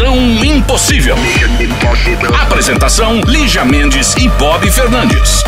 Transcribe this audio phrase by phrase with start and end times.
[0.00, 1.14] Missão Impossível.
[2.42, 5.44] Apresentação: Lígia Mendes e Bob Fernandes.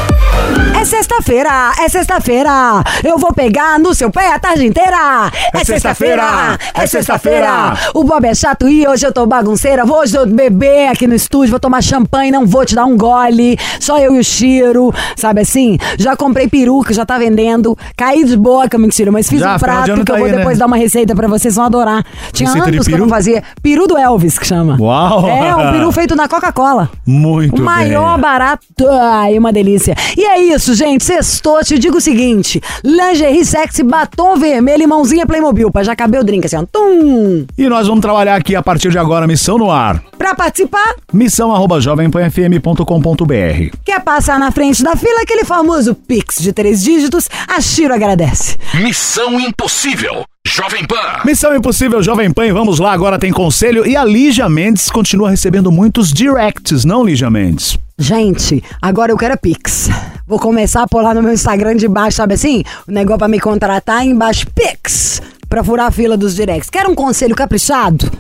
[0.78, 2.82] É sexta-feira, é sexta-feira.
[3.04, 5.30] Eu vou pegar no seu pé a tarde inteira.
[5.54, 7.74] É sexta-feira, é sexta-feira.
[7.94, 9.84] O Bob é chato e hoje eu tô bagunceira.
[9.84, 12.96] Vou hoje eu beber aqui no estúdio, vou tomar champanhe, não vou te dar um
[12.96, 13.58] gole.
[13.78, 15.78] Só eu e o Chiro, sabe assim?
[15.98, 17.78] Já comprei peruca, já tá vendendo.
[17.96, 20.38] Caí de boca, mentira, mas fiz Já, um prato que eu tá vou aí, né?
[20.38, 22.04] depois dar uma receita pra vocês, vão adorar.
[22.32, 23.42] Tinha Receita anos que eu não fazia.
[23.62, 24.76] Peru do Elvis, que chama.
[24.78, 25.26] Uau!
[25.28, 26.90] É, um peru feito na Coca-Cola.
[27.06, 28.20] Muito O maior bem.
[28.22, 28.62] barato.
[29.00, 29.94] Ai, uma delícia.
[30.16, 31.02] E é isso, gente.
[31.04, 35.70] Sextou, te digo o seguinte: lingerie sexy, batom vermelho e mãozinha Playmobil.
[35.70, 36.64] Pra já caber o drink assim, ó.
[36.70, 37.46] Tum!
[37.56, 40.02] E nós vamos trabalhar aqui a partir de agora, Missão no Ar.
[40.18, 46.52] Pra participar, Missão arroba jovempanfm.com.br quer passar na frente da fila, aquele famoso Pix de
[46.52, 48.56] três dígitos, a Chiro agradece.
[48.74, 50.24] Missão Impossível.
[50.46, 51.22] Jovem Pan.
[51.24, 53.86] Missão Impossível Jovem Pan, e vamos lá, agora tem conselho.
[53.86, 57.78] E a Lígia Mendes continua recebendo muitos directs, não, Lígia Mendes?
[57.98, 59.88] Gente, agora eu quero é Pix.
[60.26, 62.64] Vou começar a pôr lá no meu Instagram de baixo, sabe assim?
[62.88, 65.22] O negócio pra me contratar embaixo, Pix.
[65.48, 66.68] Pra furar a fila dos directs.
[66.68, 68.10] Quer um conselho caprichado?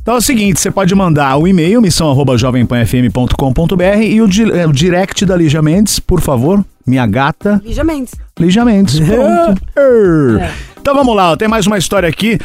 [0.00, 4.50] Então é o seguinte, você pode mandar o e-mail, missão arroba jovempanfm.com.br e o, di-
[4.50, 8.14] é, o direct da Lígia Mendes, por favor, minha gata, Lígia Mendes.
[8.38, 8.98] Lígia Mendes.
[8.98, 9.62] Pronto.
[9.76, 10.52] Er.
[10.82, 12.40] Então vamos lá, ó, tem mais uma história aqui.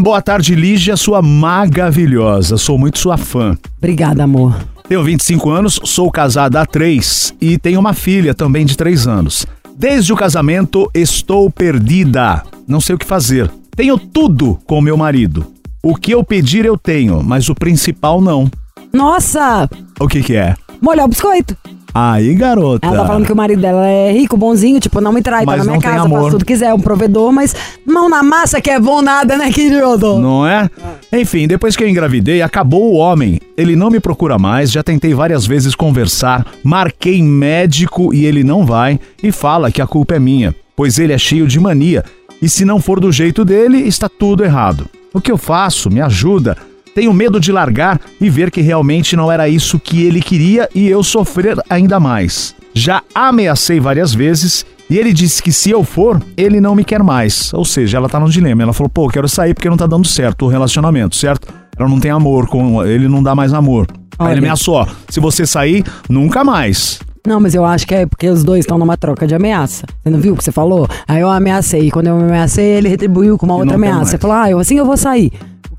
[0.00, 2.56] Boa tarde, Lígia, sua maravilhosa.
[2.56, 3.56] Sou muito sua fã.
[3.78, 4.56] Obrigada, amor.
[4.88, 9.46] Tenho 25 anos, sou casada há 3 e tenho uma filha também de 3 anos.
[9.76, 12.42] Desde o casamento estou perdida.
[12.66, 13.48] Não sei o que fazer.
[13.76, 15.46] Tenho tudo com meu marido.
[15.80, 18.50] O que eu pedir eu tenho, mas o principal não.
[18.92, 19.70] Nossa!
[20.00, 20.56] O que que é?
[20.80, 21.56] Molhar o biscoito.
[21.94, 22.86] Aí, garota.
[22.86, 25.52] Ela tá falando que o marido dela é rico, bonzinho, tipo, não me trai, tá
[25.52, 26.20] Mas na minha casa, amor.
[26.20, 27.54] faz tudo que quiser, é um provedor, mas
[27.86, 30.18] mão na massa que é bom nada, né, querido?
[30.18, 30.70] Não é?
[31.12, 33.40] Enfim, depois que eu engravidei, acabou o homem.
[33.56, 38.64] Ele não me procura mais, já tentei várias vezes conversar, marquei médico e ele não
[38.64, 42.04] vai e fala que a culpa é minha, pois ele é cheio de mania
[42.42, 44.88] e se não for do jeito dele, está tudo errado.
[45.14, 45.88] O que eu faço?
[45.88, 46.56] Me ajuda.
[46.94, 50.88] Tenho medo de largar e ver que realmente não era isso que ele queria e
[50.88, 52.54] eu sofrer ainda mais.
[52.74, 57.02] Já ameacei várias vezes e ele disse que se eu for, ele não me quer
[57.02, 57.52] mais.
[57.54, 58.62] Ou seja, ela tá no dilema.
[58.62, 61.48] Ela falou, pô, quero sair porque não tá dando certo o relacionamento, certo?
[61.78, 63.86] Ela não tem amor com ele, não dá mais amor.
[64.18, 64.32] Aí Olha.
[64.32, 67.00] ele ameaçou, ó, se você sair, nunca mais.
[67.26, 69.86] Não, mas eu acho que é porque os dois estão numa troca de ameaça.
[70.02, 70.88] Você não viu o que você falou?
[71.06, 71.90] Aí eu ameacei.
[71.90, 74.10] Quando eu ameacei, ele retribuiu com uma outra ameaça.
[74.10, 75.32] Você falou, ah, eu assim eu vou sair.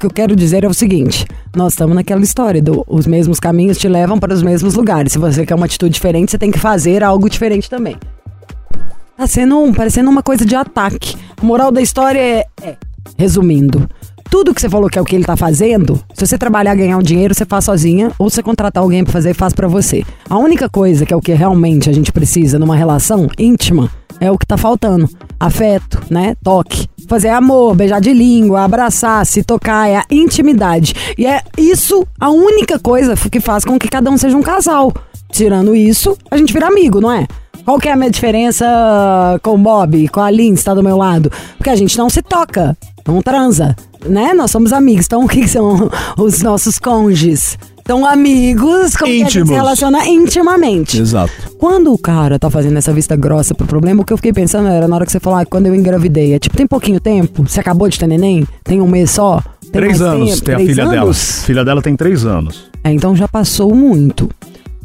[0.04, 1.26] Que eu quero dizer é o seguinte:
[1.56, 5.14] nós estamos naquela história do os mesmos caminhos te levam para os mesmos lugares.
[5.14, 7.96] Se você quer uma atitude diferente, você tem que fazer algo diferente também.
[9.16, 11.16] Tá sendo um, parecendo uma coisa de ataque.
[11.42, 12.76] A moral da história é, é,
[13.18, 13.90] resumindo,
[14.30, 16.98] tudo que você falou que é o que ele tá fazendo, se você trabalhar ganhar
[16.98, 20.04] um dinheiro, você faz sozinha, ou você contratar alguém pra fazer, faz pra você.
[20.30, 24.30] A única coisa que é o que realmente a gente precisa numa relação íntima é
[24.30, 25.10] o que tá faltando.
[25.44, 26.36] Afeto, né?
[26.42, 26.88] Toque.
[27.06, 30.94] Fazer amor, beijar de língua, abraçar, se tocar, é a intimidade.
[31.18, 34.94] E é isso a única coisa que faz com que cada um seja um casal.
[35.30, 37.28] Tirando isso, a gente vira amigo, não é?
[37.66, 38.66] Qual que é a minha diferença
[39.44, 41.30] com o Bob, com a Lynn, que tá do meu lado?
[41.58, 43.76] Porque a gente não se toca, não transa,
[44.06, 44.34] né?
[44.34, 45.06] Nós somos amigos.
[45.06, 47.58] Então, o que, são os nossos cônjuges?
[47.86, 49.56] São amigos com quem a gente se Íntimos.
[49.56, 51.00] relaciona intimamente.
[51.00, 51.34] Exato.
[51.58, 54.68] Quando o cara tá fazendo essa vista grossa pro problema, o que eu fiquei pensando
[54.70, 56.34] era na hora que você falou, ah, quando eu engravidei.
[56.34, 57.44] É tipo, tem pouquinho tempo?
[57.48, 58.48] Você acabou de ter neném?
[58.64, 59.42] Tem um mês só?
[59.62, 60.46] Tem três anos tempo?
[60.46, 61.02] tem a Três filha dela.
[61.04, 61.44] anos?
[61.46, 62.70] Filha dela tem três anos.
[62.84, 64.30] É, então já passou muito.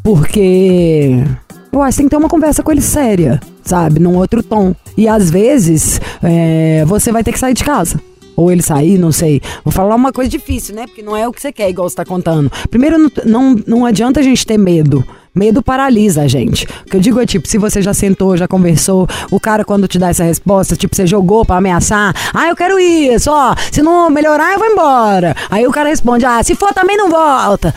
[0.03, 1.23] Porque
[1.71, 3.99] eu acho que tem que ter uma conversa com ele séria, sabe?
[3.99, 4.73] Num outro tom.
[4.97, 7.99] E às vezes é, você vai ter que sair de casa.
[8.35, 9.41] Ou ele sair, não sei.
[9.63, 10.87] Vou falar uma coisa difícil, né?
[10.87, 12.51] Porque não é o que você quer, igual você tá contando.
[12.69, 15.05] Primeiro, não, não, não adianta a gente ter medo.
[15.33, 16.65] Medo paralisa a gente.
[16.65, 19.87] O que eu digo é tipo, se você já sentou, já conversou, o cara quando
[19.87, 23.81] te dá essa resposta, tipo, você jogou pra ameaçar, ah, eu quero isso, ó, se
[23.81, 25.35] não melhorar eu vou embora.
[25.49, 27.73] Aí o cara responde, ah, se for também não volta.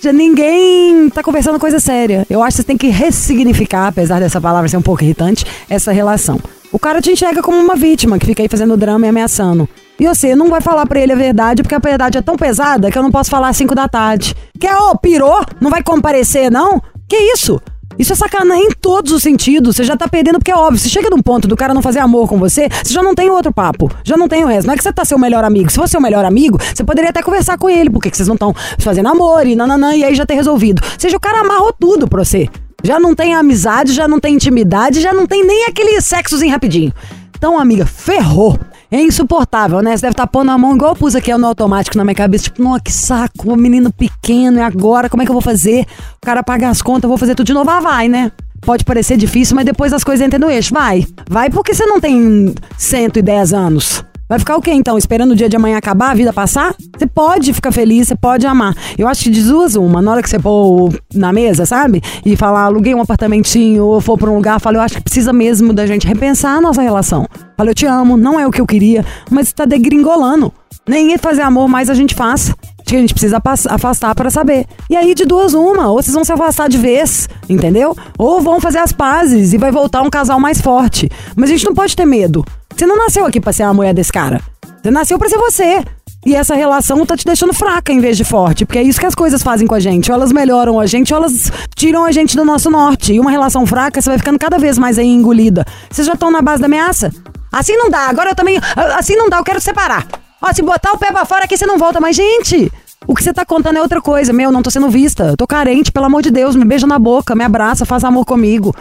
[0.00, 2.26] Já ninguém tá conversando coisa séria.
[2.28, 5.92] Eu acho que você tem que ressignificar, apesar dessa palavra ser um pouco irritante, essa
[5.92, 6.38] relação.
[6.72, 9.68] O cara te enxerga como uma vítima que fica aí fazendo drama e ameaçando.
[9.98, 12.90] E você não vai falar pra ele a verdade, porque a verdade é tão pesada
[12.90, 14.34] que eu não posso falar às 5 da tarde.
[14.60, 15.42] Quer, ô, pirou?
[15.60, 16.82] Não vai comparecer, não?
[17.08, 17.60] Que isso?
[17.98, 19.76] Isso é sacanagem em todos os sentidos.
[19.76, 20.78] Você já tá perdendo, porque é óbvio.
[20.78, 23.30] Se chega num ponto do cara não fazer amor com você, você já não tem
[23.30, 23.90] outro papo.
[24.04, 24.66] Já não tem o resto.
[24.66, 25.70] Não é que você tá seu melhor amigo.
[25.70, 28.34] Se fosse seu melhor amigo, você poderia até conversar com ele, porque que vocês não
[28.34, 30.82] estão fazendo amor e nananã, e aí já ter resolvido.
[30.84, 32.48] Ou seja, o cara amarrou tudo pra você.
[32.84, 36.92] Já não tem amizade, já não tem intimidade, já não tem nem aquele sexozinho rapidinho.
[37.36, 38.58] Então, amiga, ferrou.
[38.90, 39.96] É insuportável, né?
[39.96, 42.44] Você deve estar pondo a mão igual eu pus aqui no automático na minha cabeça.
[42.44, 45.08] Tipo, nossa, que saco, um menino pequeno, e agora?
[45.08, 45.86] Como é que eu vou fazer?
[46.22, 47.68] O cara paga as contas, eu vou fazer tudo de novo.
[47.70, 48.30] Ah, vai, né?
[48.60, 50.72] Pode parecer difícil, mas depois as coisas entram no eixo.
[50.72, 51.04] Vai.
[51.28, 54.04] Vai porque você não tem 110 anos.
[54.28, 54.98] Vai ficar o quê então?
[54.98, 56.74] Esperando o dia de amanhã acabar, a vida passar?
[56.96, 58.74] Você pode ficar feliz, você pode amar.
[58.98, 62.02] Eu acho que de duas uma, na hora que você pôr na mesa, sabe?
[62.24, 65.32] E falar, aluguei um apartamentinho, ou for pra um lugar, fala, eu acho que precisa
[65.32, 67.24] mesmo da gente repensar a nossa relação.
[67.56, 70.52] Fala, eu te amo, não é o que eu queria, mas tá degringolando.
[70.88, 72.52] Nem fazer amor mais a gente faz.
[72.84, 74.64] Que a gente precisa afastar para saber.
[74.88, 75.88] E aí, de duas, uma.
[75.88, 77.96] Ou vocês vão se afastar de vez, entendeu?
[78.16, 81.10] Ou vão fazer as pazes e vai voltar um casal mais forte.
[81.34, 82.44] Mas a gente não pode ter medo.
[82.76, 84.38] Você não nasceu aqui pra ser a mulher desse cara.
[84.82, 85.82] Você nasceu pra ser você.
[86.26, 88.66] E essa relação tá te deixando fraca em vez de forte.
[88.66, 90.10] Porque é isso que as coisas fazem com a gente.
[90.10, 93.14] Ou elas melhoram a gente, ou elas tiram a gente do nosso norte.
[93.14, 95.64] E uma relação fraca, você vai ficando cada vez mais aí engolida.
[95.90, 97.10] Vocês já estão na base da ameaça?
[97.50, 98.08] Assim não dá.
[98.08, 98.60] Agora eu também.
[98.98, 100.06] Assim não dá, eu quero separar.
[100.42, 101.98] Ó, se botar o pé pra fora aqui, você não volta.
[101.98, 102.70] Mas, gente,
[103.06, 104.34] o que você tá contando é outra coisa.
[104.34, 105.34] Meu, não tô sendo vista.
[105.38, 106.54] Tô carente, pelo amor de Deus.
[106.54, 108.74] Me beija na boca, me abraça, faz amor comigo.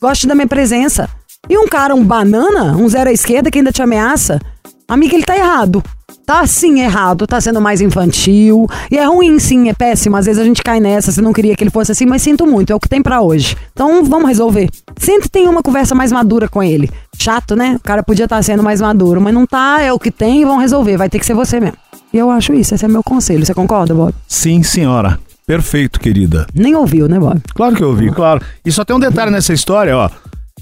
[0.00, 1.10] Goste da minha presença.
[1.48, 4.40] E um cara, um banana, um zero à esquerda que ainda te ameaça,
[4.88, 5.82] amiga, ele tá errado.
[6.26, 8.68] Tá sim errado, tá sendo mais infantil.
[8.88, 10.16] E é ruim sim, é péssimo.
[10.16, 12.46] Às vezes a gente cai nessa, você não queria que ele fosse assim, mas sinto
[12.46, 13.56] muito, é o que tem para hoje.
[13.72, 14.68] Então vamos resolver.
[14.96, 16.88] Sempre tem uma conversa mais madura com ele.
[17.18, 17.74] Chato, né?
[17.76, 20.44] O cara podia estar tá sendo mais maduro, mas não tá, é o que tem,
[20.44, 20.96] vão resolver.
[20.96, 21.76] Vai ter que ser você mesmo.
[22.12, 23.44] E eu acho isso, esse é meu conselho.
[23.44, 24.14] Você concorda, Bob?
[24.28, 25.18] Sim, senhora.
[25.44, 26.46] Perfeito, querida.
[26.54, 27.40] Nem ouviu, né, Bob?
[27.54, 28.40] Claro que eu ouvi, claro.
[28.64, 30.08] E só tem um detalhe nessa história, ó.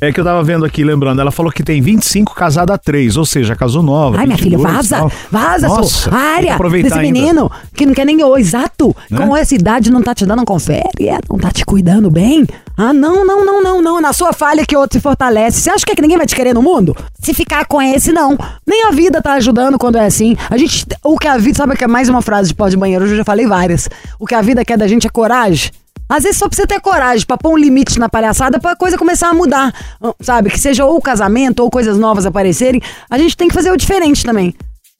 [0.00, 3.16] É que eu tava vendo aqui, lembrando, ela falou que tem 25 casada a 3,
[3.16, 4.18] ou seja, casou nova.
[4.18, 5.10] Ai, minha filha, vaza!
[5.30, 7.00] Vaza, Nossa, área desse ainda.
[7.00, 8.94] menino que não quer nem eu, exato.
[9.10, 9.26] Né?
[9.26, 12.46] Com essa idade não tá te dando confere, é, não tá te cuidando bem.
[12.76, 14.00] Ah, não, não, não, não, não.
[14.00, 15.60] Na sua falha que outro se fortalece.
[15.60, 16.96] Você acha que, é que ninguém vai te querer no mundo?
[17.20, 18.38] Se ficar com esse, não.
[18.64, 20.36] Nem a vida tá ajudando quando é assim.
[20.48, 20.86] A gente.
[21.02, 21.56] O que a vida.
[21.58, 23.04] Sabe que é mais uma frase de pó de banheiro?
[23.04, 23.88] Eu já falei várias.
[24.16, 25.72] O que a vida quer da gente é coragem.
[26.08, 29.28] Às vezes só precisa ter coragem pra pôr um limite na palhaçada pra coisa começar
[29.28, 29.72] a mudar.
[30.20, 30.50] Sabe?
[30.50, 32.80] Que seja ou o casamento ou coisas novas aparecerem.
[33.10, 34.54] A gente tem que fazer o diferente também.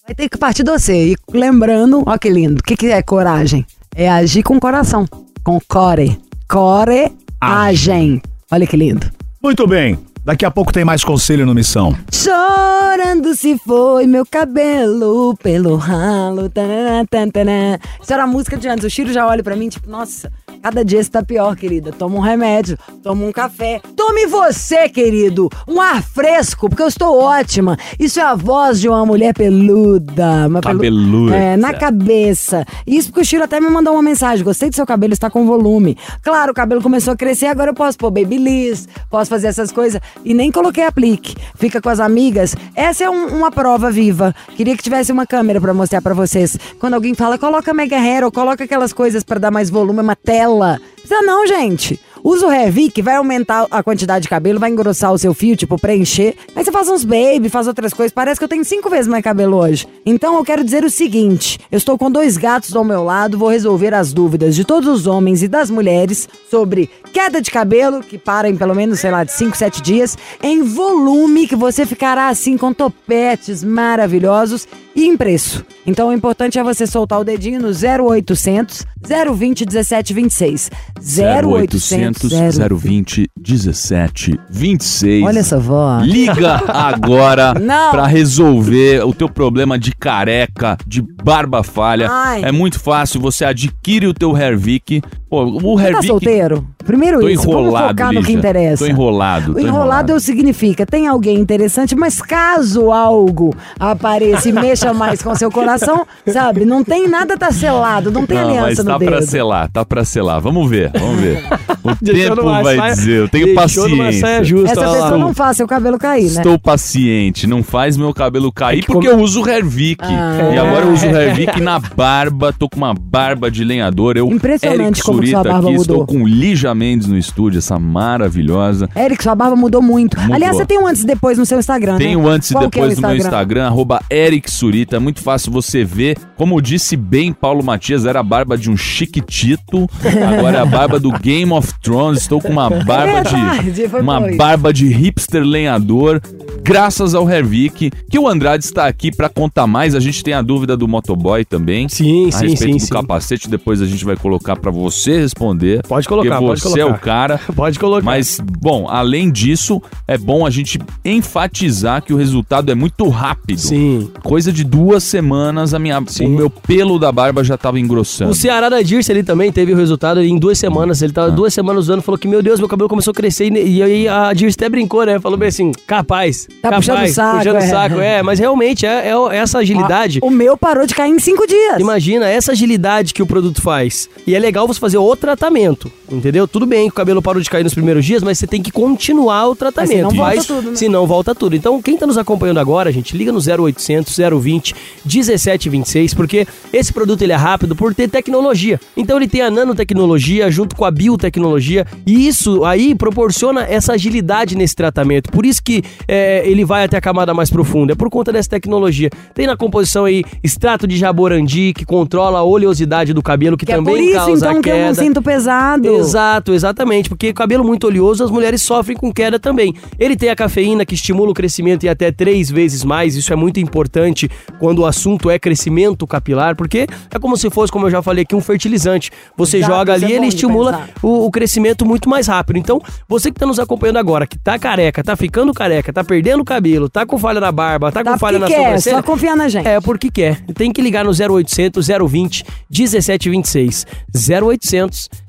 [0.07, 1.13] Vai ter que partir de você.
[1.13, 2.61] E lembrando, ó que lindo.
[2.61, 3.67] O que, que é coragem?
[3.95, 5.07] É agir com coração.
[5.43, 6.19] Com core.
[6.49, 8.23] Coragem.
[8.51, 9.07] Olha que lindo.
[9.43, 9.99] Muito bem.
[10.29, 11.97] Daqui a pouco tem mais conselho no Missão.
[12.13, 16.51] Chorando se foi meu cabelo pelo ralo.
[16.51, 17.81] Tanana, tanana.
[18.03, 18.85] Isso era a música de antes.
[18.85, 20.31] O Chiro já olha pra mim, tipo, nossa,
[20.63, 21.93] cada dia você tá pior, querida.
[21.93, 23.81] Toma um remédio, toma um café.
[23.97, 27.79] Tome você, querido, um ar fresco, porque eu estou ótima.
[27.99, 30.47] Isso é a voz de uma mulher peluda.
[30.47, 31.35] Uma pelu- Cabeluda.
[31.37, 32.67] É, na cabeça.
[32.87, 34.45] Isso porque o Chiro até me mandou uma mensagem.
[34.45, 35.97] Gostei do seu cabelo, está com volume.
[36.23, 39.99] Claro, o cabelo começou a crescer, agora eu posso pôr babyliss, posso fazer essas coisas.
[40.25, 41.35] E nem coloquei aplique.
[41.55, 42.55] Fica com as amigas.
[42.75, 44.35] Essa é um- uma prova viva.
[44.57, 46.59] Queria que tivesse uma câmera pra mostrar pra vocês.
[46.78, 50.16] Quando alguém fala, coloca mega hair ou coloca aquelas coisas pra dar mais volume, uma
[50.16, 50.81] tela.
[50.97, 51.99] Precisa não, gente.
[52.28, 55.80] Usa o Revic, vai aumentar a quantidade de cabelo, vai engrossar o seu fio, tipo,
[55.80, 56.35] preencher.
[56.54, 58.12] Aí você faz uns baby, faz outras coisas.
[58.12, 59.87] Parece que eu tenho cinco vezes mais cabelo hoje.
[60.04, 63.49] Então eu quero dizer o seguinte: eu estou com dois gatos ao meu lado, vou
[63.49, 68.18] resolver as dúvidas de todos os homens e das mulheres sobre queda de cabelo, que
[68.18, 72.28] para em pelo menos, sei lá, de 5, 7 dias, em volume, que você ficará
[72.28, 75.64] assim com topetes maravilhosos e em preço.
[75.87, 80.70] Então o importante é você soltar o dedinho no 0800 020 1726.
[80.99, 85.25] 0800 020 17 26.
[85.25, 86.07] Olha essa voz.
[86.07, 87.55] Liga agora
[87.91, 92.09] pra resolver o teu problema de careca, de barba falha.
[92.11, 92.45] Ai.
[92.45, 95.03] É muito fácil, você adquire o teu Hervik.
[95.28, 96.66] Pô, o Você tá solteiro?
[96.87, 98.38] Primeiro Tô isso, vamos enrolado, focar no que Lígia.
[98.38, 98.85] interessa.
[98.85, 99.73] Tô enrolado, O tô enrolado,
[100.08, 100.20] enrolado.
[100.20, 106.64] significa, tem alguém interessante, mas caso algo apareça e mexa mais com seu coração, sabe?
[106.64, 109.28] Não tem nada tá selado, não tem Não, mas aliança tá no pra dedo.
[109.28, 110.40] selar, tá pra selar.
[110.40, 111.44] Vamos ver, vamos ver.
[111.85, 114.12] O tempo vai saia- dizer, eu tenho paciência.
[114.20, 114.70] saia justa.
[114.73, 115.02] Essa olha lá.
[115.02, 116.28] pessoa não faz seu cabelo cair, né?
[116.38, 120.02] Estou paciente, não faz meu cabelo cair É que porque como- eu uso Hervik.
[120.02, 120.50] Ah.
[120.54, 124.16] E agora eu uso Hervik na barba, tô com uma barba de lenhador.
[124.16, 125.81] Eu Impressionante Erickson como Barba aqui, mudou?
[125.81, 128.89] estou com Lígia Mendes no estúdio, essa maravilhosa.
[128.97, 130.19] Eric, sua barba mudou muito.
[130.19, 130.35] Mudou.
[130.35, 132.23] Aliás, você tem um antes e depois no seu Instagram, Tem né?
[132.23, 134.97] o antes e Qual que é depois no meu Instagram, arroba Eric Surita.
[134.97, 136.17] É muito fácil você ver.
[136.37, 139.89] Como disse bem Paulo Matias, era a barba de um chiquitito.
[140.37, 142.23] Agora é a barba do Game of Thrones.
[142.23, 143.87] Estou com uma barba verdade, de.
[143.87, 146.21] Uma barba de hipster lenhador.
[146.63, 149.95] Graças ao Hervik, que o Andrade está aqui para contar mais.
[149.95, 151.89] A gente tem a dúvida do motoboy também.
[151.89, 152.93] Sim, a sim, respeito sim, do sim.
[152.93, 153.49] capacete.
[153.49, 155.83] Depois a gente vai colocar para você responder.
[155.87, 156.99] Pode colocar, porque pode você é colocar.
[156.99, 157.41] o cara.
[157.55, 158.05] Pode colocar.
[158.05, 163.59] Mas, bom, além disso, é bom a gente enfatizar que o resultado é muito rápido.
[163.59, 164.11] Sim.
[164.23, 166.27] Coisa de duas semanas, a minha, Sim.
[166.27, 168.31] o meu pelo da barba já tava engrossando.
[168.31, 171.03] O Ceará da Dirce ele também teve o resultado em duas semanas.
[171.03, 171.15] Ele Ah.
[171.15, 173.50] tava duas semanas usando, falou que, meu Deus, meu cabelo começou a crescer.
[173.53, 175.19] E, e aí a Dirce até brincou, né?
[175.19, 176.47] Falou bem assim, capaz.
[176.62, 177.61] Tá capaz, puxando o saco, Puxando é.
[177.67, 178.23] saco, é.
[178.23, 180.21] Mas realmente, é, é essa agilidade.
[180.23, 181.81] Ah, O meu parou de cair em cinco dias.
[181.81, 184.09] Imagina essa agilidade que o produto faz.
[184.27, 186.47] E é legal você fazer o tratamento, entendeu?
[186.47, 188.71] Tudo bem que o cabelo parou de cair nos primeiros dias, mas você tem que
[188.71, 190.11] continuar o tratamento.
[190.11, 190.76] senão volta tudo, né?
[190.76, 191.57] Senão volta tudo.
[191.57, 194.75] Então, quem tá nos acompanhando agora, gente, liga no 0800 020
[195.05, 198.81] 1726, porque esse produto ele é rápido por ter tecnologia.
[198.97, 204.57] Então, ele tem a nanotecnologia junto com a biotecnologia e isso aí proporciona essa agilidade
[204.57, 205.31] nesse tratamento.
[205.31, 207.93] Por isso que é, ele vai até a camada mais profunda.
[207.93, 209.11] É por conta dessa tecnologia.
[209.35, 213.73] Tem na composição aí extrato de jaborandi, que controla a oleosidade do cabelo, que, Que
[213.73, 215.02] é também por isso, causa então, que queda.
[215.02, 215.88] sinto pesado.
[215.88, 219.75] Exato, exatamente, porque cabelo muito oleoso as mulheres sofrem com queda também.
[219.99, 223.37] Ele tem a cafeína que estimula o crescimento em até três vezes mais, isso é
[223.37, 227.90] muito importante quando o assunto é crescimento capilar, porque é como se fosse, como eu
[227.90, 229.11] já falei aqui, um fertilizante.
[229.37, 232.59] Você Exato, joga isso ali, é ele estimula o, o crescimento muito mais rápido.
[232.59, 236.45] Então, você que está nos acompanhando agora, que tá careca, tá ficando careca, tá perdendo
[236.45, 239.37] cabelo, tá com falha na barba, tá, Tá com falha na quer, sobrancelha, só confiar
[239.37, 239.66] na gente.
[239.66, 240.40] é porque quer.
[240.54, 243.87] Tem que ligar no 0800 020 1726.
[244.14, 244.77] 0800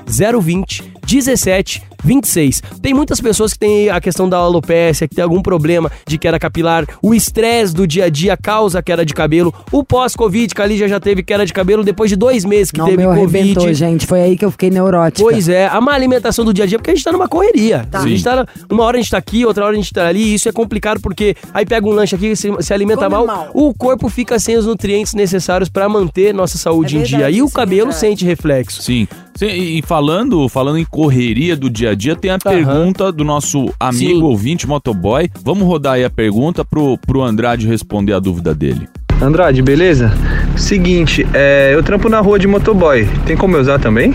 [0.06, 2.62] 020 1726.
[2.82, 6.40] Tem muitas pessoas que têm a questão da alopécia, que tem algum problema de queda
[6.40, 6.86] capilar.
[7.02, 9.54] O estresse do dia a dia causa queda de cabelo.
[9.72, 12.78] O pós-Covid, que a Lígia já teve queda de cabelo depois de dois meses que
[12.78, 13.74] Não, teve meu arrebentou, Covid.
[13.78, 14.06] gente.
[14.06, 15.22] Foi aí que eu fiquei neurótica.
[15.28, 17.88] Pois é, a má alimentação do dia a dia, porque a gente tá numa correria.
[17.92, 20.22] A gente tá, uma hora a gente tá aqui, outra hora a gente tá ali,
[20.24, 23.50] e isso é complicado porque aí pega um lanche aqui, se, se alimenta mal, mal.
[23.54, 27.18] o corpo fica sem os nutrientes necessários pra manter nossa saúde É em dia.
[27.18, 28.00] verdade, E o é cabelo verdade.
[28.00, 28.82] sente reflexo.
[28.84, 29.08] Sim.
[29.40, 33.74] Sim, E falando, falando em correria do dia a dia, tem a pergunta do nosso
[33.80, 34.22] amigo Sim.
[34.22, 35.32] ouvinte motoboy.
[35.46, 38.90] Vamos rodar aí a pergunta pro, pro Andrade responder a dúvida dele.
[39.22, 40.12] Andrade, beleza?
[40.58, 43.08] Seguinte, é, eu trampo na rua de motoboy.
[43.26, 44.14] Tem como eu usar também?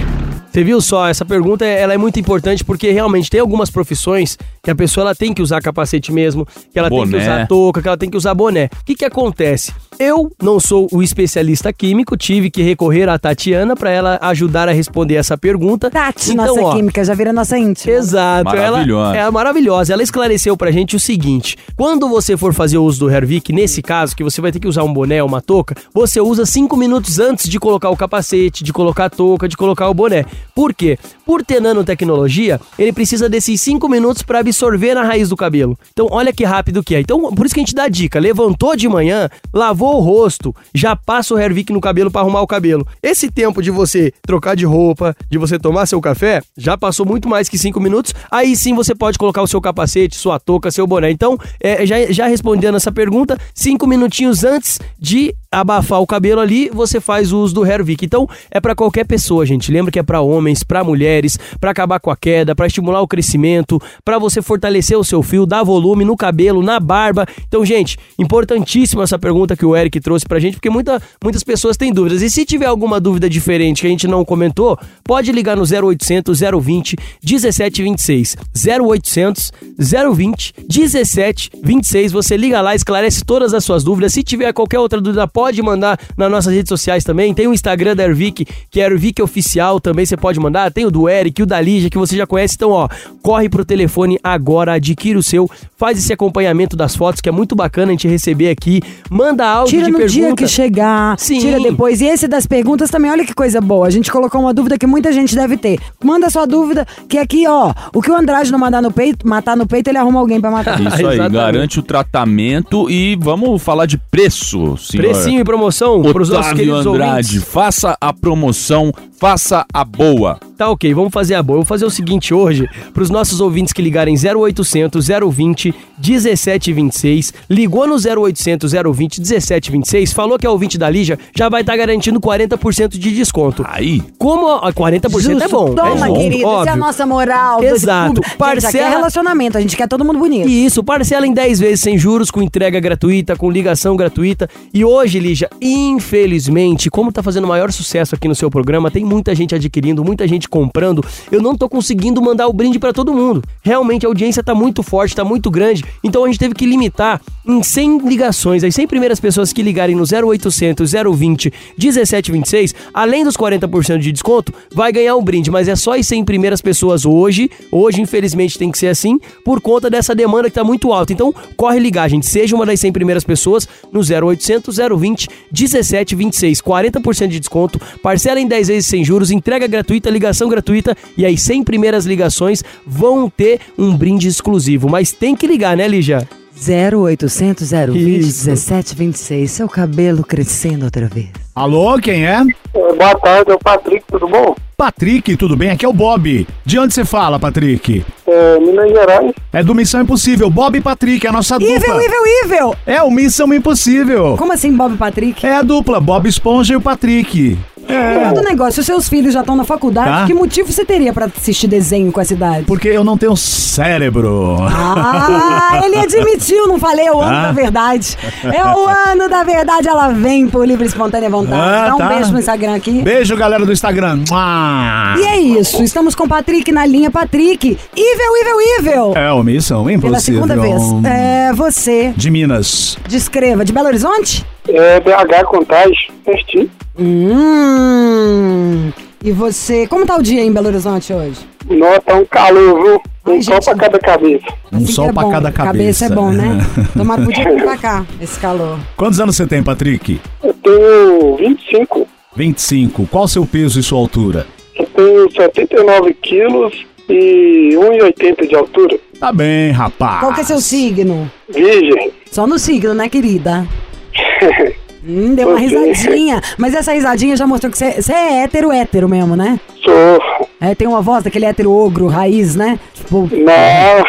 [0.54, 4.70] Você viu só, essa pergunta ela é muito importante porque realmente tem algumas profissões que
[4.70, 7.23] a pessoa ela tem que usar capacete mesmo, que ela tem que Boné.
[7.25, 8.66] usar touca, que ela tem que usar boné.
[8.66, 9.73] O que que acontece?
[9.99, 14.73] Eu não sou o especialista químico, tive que recorrer à Tatiana para ela ajudar a
[14.73, 15.90] responder essa pergunta.
[15.90, 17.92] Tati, Então, nossa ó, química, já vira nossa íntima.
[17.92, 19.16] Exato, Maravilhosa.
[19.16, 19.92] ela é maravilhosa.
[19.92, 23.82] Ela esclareceu pra gente o seguinte: quando você for fazer o uso do Hervik, nesse
[23.82, 26.76] caso, que você vai ter que usar um boné ou uma touca, você usa cinco
[26.76, 30.25] minutos antes de colocar o capacete, de colocar a touca, de colocar o boné.
[30.54, 30.98] Por quê?
[31.24, 35.78] Por ter nanotecnologia, ele precisa desses cinco minutos para absorver na raiz do cabelo.
[35.92, 37.00] Então, olha que rápido que é.
[37.00, 40.94] Então, por isso que a gente dá dica: levantou de manhã, lavou o rosto, já
[40.94, 42.86] passa o Hervik no cabelo para arrumar o cabelo.
[43.02, 47.28] Esse tempo de você trocar de roupa, de você tomar seu café, já passou muito
[47.28, 48.14] mais que cinco minutos.
[48.30, 51.10] Aí sim você pode colocar o seu capacete, sua touca, seu boné.
[51.10, 56.68] Então, é, já, já respondendo essa pergunta, cinco minutinhos antes de abafar o cabelo ali,
[56.73, 58.04] você faz o uso do Hervik.
[58.04, 59.70] Então, é para qualquer pessoa, gente.
[59.70, 63.08] Lembra que é para homens, para mulheres, para acabar com a queda, para estimular o
[63.08, 67.26] crescimento, para você fortalecer o seu fio, dar volume no cabelo, na barba.
[67.46, 71.76] Então, gente, importantíssima essa pergunta que o Eric trouxe pra gente, porque muita, muitas pessoas
[71.76, 72.20] têm dúvidas.
[72.20, 76.40] E se tiver alguma dúvida diferente que a gente não comentou, pode ligar no 0800
[76.40, 78.37] 020 1726.
[78.80, 82.12] 0800 020 1726.
[82.12, 84.12] Você liga lá, esclarece todas as suas dúvidas.
[84.12, 87.34] Se tiver qualquer outra dúvida, pode mandar nas nossas redes sociais também.
[87.34, 90.70] Tem o Instagram da Ervic, que é Ervic Oficial, também você pode mandar.
[90.72, 92.54] Tem o do Eric, o da Lígia, que você já conhece.
[92.56, 92.88] Então, ó,
[93.22, 97.54] corre pro telefone agora, adquire o seu, faz esse acompanhamento das fotos, que é muito
[97.56, 98.80] bacana a gente receber aqui.
[99.10, 100.18] Manda áudio Tira de no pergunta.
[100.18, 101.38] dia que chegar, Sim.
[101.38, 102.00] tira depois.
[102.00, 103.86] E esse das perguntas também, olha que coisa boa.
[103.86, 105.78] A gente colocou uma dúvida que muita gente deve ter.
[106.02, 109.56] Manda sua dúvida, que aqui, ó, o que o Andrade não mandar no peito, matar
[109.56, 110.80] no peito, ele arruma alguém pra matar.
[110.80, 115.02] Isso aí, garante o tratamento e vamos falar de preço, senhor.
[115.04, 117.52] Precinho e promoção pros nossos Otávio queridos Andrade, ouvintes.
[117.52, 120.38] faça a promoção, faça a boa.
[120.56, 121.56] Tá ok, vamos fazer a boa.
[121.56, 127.87] Eu vou fazer o seguinte hoje, pros nossos ouvintes que ligarem 0800 020 1726, ligou
[127.88, 132.90] no 0800 020 1726, falou que é ouvinte da Lígia, já vai estar garantindo 40%
[132.96, 133.64] de desconto.
[133.68, 134.00] Aí.
[134.16, 135.75] Como a 40% é bom.
[135.75, 136.76] Toma, é bom, querida, essa é a óbvio.
[136.76, 137.62] nossa moral.
[137.62, 138.14] Exato.
[138.16, 140.49] Gente, aqui é Parcela- relacionamento, a gente quer todo mundo bonito.
[140.49, 144.49] Isso, parcela em 10 vezes sem juros, com entrega gratuita, com ligação gratuita.
[144.73, 149.34] E hoje, Lígia, infelizmente, como tá fazendo maior sucesso aqui no seu programa, tem muita
[149.34, 151.04] gente adquirindo, muita gente comprando.
[151.32, 153.42] Eu não tô conseguindo mandar o brinde pra todo mundo.
[153.61, 155.84] Realmente a audiência tá muito forte, tá muito grande.
[156.04, 158.62] Então a gente teve que limitar em 100 ligações.
[158.62, 164.54] As 100 primeiras pessoas que ligarem no 0800 020 1726, além dos 40% de desconto,
[164.73, 165.50] vai ganhar um brinde.
[165.50, 167.50] Mas é só as 100 primeiras pessoas hoje.
[167.73, 171.12] Hoje, infelizmente, tem que ser assim, por conta dessa demanda que tá muito alta.
[171.12, 172.26] Então, corre ligar, gente.
[172.26, 176.62] Seja uma das 100 primeiras pessoas no 0800 020 1726.
[176.62, 181.40] 40% de desconto, parcela em 10 vezes sem juros, entrega gratuita, ligação gratuita e as
[181.42, 184.88] 100 primeiras ligações vão ter um brinde exclusivo.
[184.88, 186.26] Mas tem que ligar, né, Lígia?
[186.56, 188.46] 0800 020 Isso.
[188.46, 189.50] 1726.
[189.50, 191.28] Seu cabelo crescendo outra vez.
[191.54, 192.42] Alô, quem é?
[192.72, 194.54] Boa tarde, é o Patrick, tudo bom?
[194.76, 195.70] Patrick, tudo bem?
[195.70, 196.46] Aqui é o Bob.
[196.64, 198.04] De onde você fala, Patrick?
[198.26, 199.32] É, Minas Gerais.
[199.52, 200.50] É do Missão Impossível.
[200.50, 202.04] Bob e Patrick, é a nossa Evil, dupla.
[202.04, 202.74] Evil, Evil!
[202.84, 204.36] É o Missão Impossível.
[204.36, 205.46] Como assim, Bob Patrick?
[205.46, 207.56] É a dupla, Bob Esponja e o Patrick.
[207.88, 208.28] É.
[208.32, 210.26] Todo negócio, os seus filhos já estão na faculdade, Tá.
[210.26, 212.64] que motivo você teria pra assistir desenho com essa idade?
[212.66, 214.56] Porque eu não tenho cérebro.
[214.60, 217.42] Ah, ele admitiu, não falei, é o ano Ah.
[217.42, 218.16] da verdade.
[218.44, 221.60] É o ano da verdade, ela vem por livre e espontânea vontade.
[221.60, 222.08] Ah, Dá um tá.
[222.08, 223.02] beijo no Instagram aqui.
[223.02, 224.20] Beijo, galera do Instagram.
[224.30, 225.14] Mua.
[225.18, 227.10] E é isso, estamos com o Patrick na linha.
[227.10, 229.12] Patrick, Evil, Evil, Evil!
[229.16, 230.00] É o Missão Impossível.
[230.00, 230.82] Pela segunda vez.
[231.04, 232.96] É, você, De Minas.
[233.08, 234.44] descreva, de Belo Horizonte?
[234.68, 236.70] É, BH Contagem, pertinho.
[236.96, 238.90] Hum.
[239.22, 241.40] E você, como tá o dia em Belo Horizonte hoje?
[241.68, 243.00] Nota um calor, viu?
[243.26, 243.64] Ai, Um sol gente.
[243.64, 244.44] pra cada cabeça.
[244.72, 245.30] Um Assim sol é pra bom.
[245.30, 246.04] cada cabeça.
[246.06, 246.58] é bom, né?
[246.96, 248.78] Tomara que podia vir pra cá, esse calor.
[248.96, 250.20] Quantos anos você tem, Patrick?
[250.42, 252.06] Eu tenho 25.
[252.36, 253.06] 25.
[253.06, 254.46] Qual seu peso e sua altura?
[254.76, 258.98] Eu tenho 79 quilos e 1,80 de altura.
[259.18, 260.20] Tá bem, rapaz.
[260.20, 261.30] Qual que é seu signo?
[261.48, 262.12] Virgem.
[262.30, 263.66] Só no signo, né, querida?
[265.06, 266.40] Hum, deu uma risadinha.
[266.56, 269.60] Mas essa risadinha já mostrou que você é hétero, hétero mesmo, né?
[269.82, 270.49] Sou.
[270.60, 272.78] É, tem uma voz daquele hétero ogro, raiz, né?
[272.95, 274.04] Tipo, Não.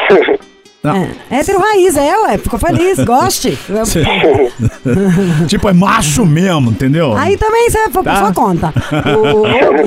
[0.83, 0.95] Não.
[0.95, 2.37] é, hétero raiz, é, ué.
[2.37, 3.57] Ficou feliz, goste.
[5.47, 7.15] tipo, é macho mesmo, entendeu?
[7.15, 8.15] Aí também você foi por Tá.
[8.17, 8.73] sua conta.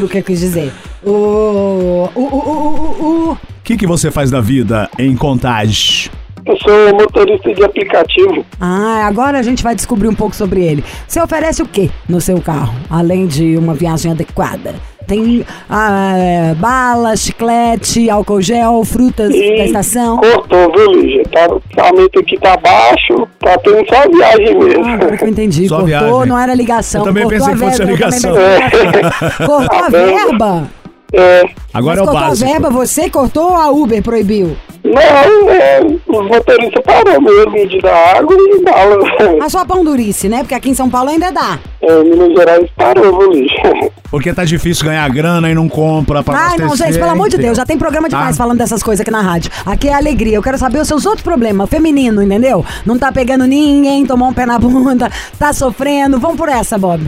[0.02, 0.72] O que eu quis dizer.
[1.04, 1.10] O.
[1.10, 2.10] O.
[2.14, 2.20] O.
[2.22, 2.24] O.
[2.24, 3.04] O.
[3.30, 6.10] o- O que, que você faz da vida em contagem?
[6.48, 8.44] Eu sou motorista de aplicativo.
[8.58, 10.82] Ah, agora a gente vai descobrir um pouco sobre ele.
[11.06, 14.74] Você oferece o que no seu carro, além de uma viagem adequada?
[15.06, 20.18] Tem ah, é, bala, chiclete, álcool gel, frutas da E estação.
[20.18, 21.22] cortou, viu, Lígia?
[21.32, 24.84] Tá, o orçamento aqui tá baixo, tá tendo só viagem mesmo.
[24.84, 25.66] Ah, agora que eu entendi.
[25.66, 26.26] Só Cortou, viagem.
[26.26, 27.00] não era ligação.
[27.00, 29.46] Eu também cortou pensei que fosse a verba, também ligação.
[29.46, 30.68] Cortou a verba?
[31.12, 31.42] É.
[31.72, 32.48] Agora Mas é o básico.
[32.48, 34.56] a verba, você cortou ou a Uber proibiu?
[34.84, 39.44] Não, é, os motoristas pararam mesmo de dar água e bala.
[39.44, 40.38] A sua pão durice, né?
[40.38, 41.58] Porque aqui em São Paulo ainda dá.
[41.82, 43.90] É, Minas Gerais parou, viu, Lígia?
[44.10, 47.36] Porque tá difícil ganhar grana e não compra pra Ai, não, gente, pelo amor de?
[47.38, 48.42] Deus, já tem programa demais Tá?
[48.42, 49.50] falando dessas coisas aqui na rádio.
[49.66, 50.36] Aqui é alegria.
[50.36, 52.64] Eu quero saber os seus outros problemas, feminino, entendeu?
[52.86, 56.18] Não tá pegando ninguém, tomou um pé na bunda, tá sofrendo.
[56.18, 57.02] Vamos por essa, Bob.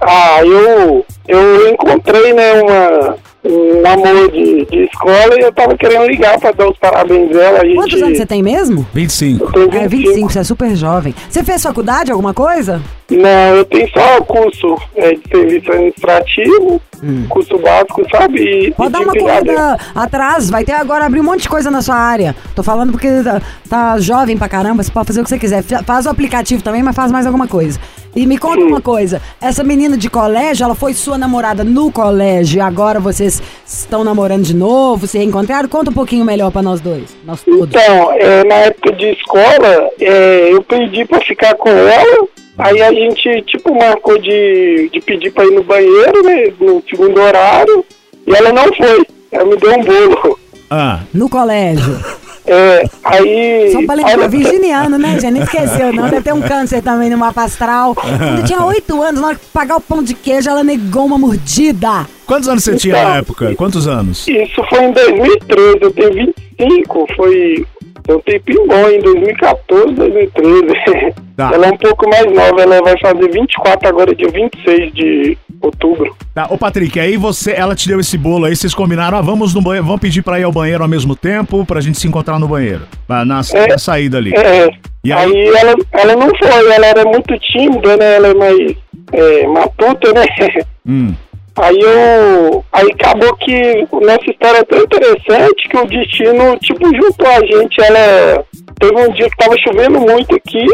[0.00, 6.06] Ah, eu, eu encontrei, né, uma, um namoro de, de escola e eu tava querendo
[6.06, 7.60] ligar pra dar os parabéns dela.
[7.60, 8.86] A gente, Quantos anos você tem mesmo?
[8.92, 9.44] 25.
[9.58, 11.14] Eu tenho É, 25, você é super jovem.
[11.28, 12.80] Você fez faculdade, alguma coisa?
[13.10, 16.80] Não, eu tenho só o curso é, de serviço administrativo,
[17.28, 18.40] curso básico, sabe?
[18.40, 18.72] E, Hum.
[18.76, 21.82] Pode e dar uma corrida atrás, vai ter agora abrir um monte de coisa na
[21.82, 22.36] sua área.
[22.54, 25.62] Tô falando porque tá, tá jovem pra caramba, você pode fazer o que você quiser.
[25.62, 27.80] Fa- Faz o aplicativo também, mas faz mais alguma coisa.
[28.14, 32.58] E me conta uma coisa, essa menina de colégio, ela foi sua namorada no colégio
[32.58, 35.68] e agora vocês estão namorando de novo, se reencontraram?
[35.68, 37.68] Conta um pouquinho melhor pra nós dois, nós todos.
[37.68, 42.26] Então, é, na época de escola, é, eu pedi pra ficar com ela,
[42.58, 47.20] aí a gente, tipo, marcou de, de pedir pra ir no banheiro, né, no segundo
[47.20, 47.84] horário,
[48.26, 49.06] e ela não foi.
[49.30, 50.38] Ela me deu um bolo.
[50.68, 51.96] Ah, No colégio.
[52.46, 53.70] É, aí...
[53.72, 55.30] Só pra lembrar, olha- virginiano, né, gente?
[55.32, 56.08] Nem esqueceu, não.
[56.08, 57.94] Deve ter um câncer também no mapa astral.
[57.94, 61.04] Quando eu tinha oito anos, na hora de pagar o pão de queijo, ela negou
[61.06, 62.06] uma mordida.
[62.26, 63.54] quantos anos você tinha Então, na época?
[63.56, 64.26] Quantos anos?
[64.26, 66.12] Isso foi em 2013, eu tenho
[66.58, 67.66] 25, foi...
[68.08, 71.14] Eu tenho tempinho bom, em 2014, 2013.
[71.36, 71.50] Tá.
[71.54, 76.16] Ela é um pouco mais nova, ela vai fazer 24 agora, dia 26 de outubro.
[76.34, 79.52] Tá, ô Patrick, aí você, ela te deu esse bolo aí, vocês combinaram, ah, vamos
[79.54, 82.38] no banheiro, vamos pedir pra ir ao banheiro ao mesmo tempo, pra gente se encontrar
[82.38, 83.78] no banheiro, na, na, É.
[83.78, 84.32] saída ali.
[84.34, 84.70] É,
[85.04, 85.32] E aí?
[85.34, 88.16] aí, ela, ela não foi, ela era muito tímida, né?
[88.16, 88.76] Ela é mais
[89.12, 90.24] é, matuta, né?
[90.86, 91.14] Hum.
[91.56, 92.64] Aí eu.
[92.72, 97.80] Aí acabou que nossa história é tão interessante que o destino, tipo, juntou a gente.
[97.82, 98.44] Ela.
[98.80, 100.64] Teve um dia que tava chovendo muito aqui.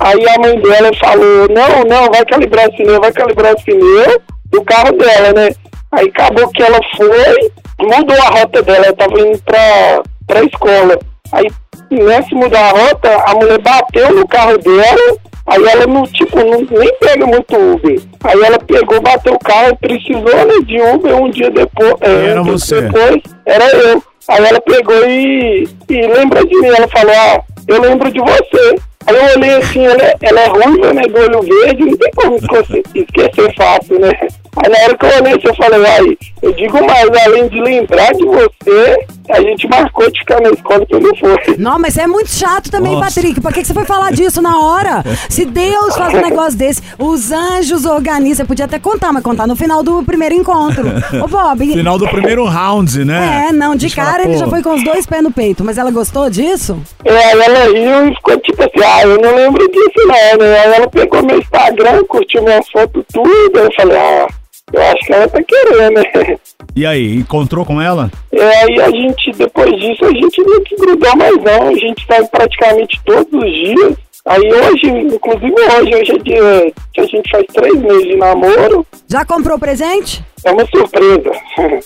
[0.00, 4.18] Aí a mãe dela falou, não, não, vai calibrar os pneus, vai calibrar os pneus
[4.50, 5.50] do carro dela, né?
[5.92, 7.52] Aí acabou que ela foi,
[7.86, 10.98] mudou a rota dela, ela tava indo pra, pra escola.
[11.32, 11.46] Aí
[11.90, 16.60] nessa mudar a rota, a mulher bateu no carro dela, aí ela não, tipo, não,
[16.70, 18.00] nem pega muito Uber.
[18.24, 21.94] Aí ela pegou, bateu o carro, precisou né, de Uber um dia depois.
[22.00, 22.82] É, Era um você.
[22.82, 24.02] Depois, era eu.
[24.28, 28.76] Aí ela pegou e, e lembra de mim, ela falou, ah, eu lembro de você.
[29.06, 32.10] Aí eu olhei assim, ela, é- ela é ruiva, né, do olho verde, não tem
[32.14, 34.12] como esquecer, fácil, né?
[34.56, 37.60] Aí na hora que eu olhei, assim, eu falei, ai, eu digo mais, além de
[37.60, 41.30] lembrar de você, a gente marcou de ficar na escola que eu não foi.
[41.56, 43.14] Não, mas você é muito chato também, Nossa.
[43.14, 43.40] Patrick.
[43.40, 45.04] Por que, que você foi falar disso na hora?
[45.28, 48.38] Se Deus faz um negócio desse, os anjos organizam.
[48.38, 50.84] Você podia até contar, mas contar no final do primeiro encontro.
[51.22, 51.60] Ô, Bob.
[51.72, 53.46] Final do primeiro round, né?
[53.48, 55.62] É, não, de cara ela, ele já foi com os dois pés no peito.
[55.62, 56.80] Mas ela gostou disso?
[57.04, 60.58] É, ela riu e ficou tipo assim, ah, eu não lembro disso não, né?
[60.60, 64.26] Aí ela pegou meu Instagram, curtiu minha foto, tudo, aí eu falei, ah,
[64.72, 66.38] eu acho que ela tá querendo, né?
[66.76, 68.10] E aí, encontrou com ela?
[68.32, 72.06] É, aí a gente, depois disso, a gente não se grudou mais não, a gente
[72.06, 73.96] sai praticamente todos os dias.
[74.26, 78.86] Aí hoje, inclusive hoje, hoje é dia que a gente faz três meses de namoro,
[79.08, 80.22] Já comprou presente?
[80.44, 81.30] é uma surpresa.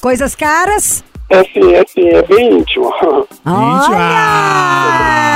[0.00, 1.04] Coisas caras?
[1.30, 2.92] É assim, é assim, é bem íntimo.
[3.46, 5.33] Olha!